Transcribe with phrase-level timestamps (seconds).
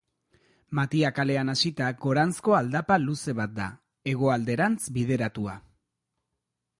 [0.77, 3.67] Matia kalean hasita, goranzko aldapa luze bat da,
[4.13, 5.55] hegoalderantz bideratua.